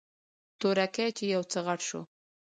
[0.59, 2.01] تورکى چې يو څه غټ سو.